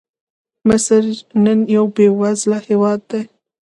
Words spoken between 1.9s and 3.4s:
بېوزله هېواد دی.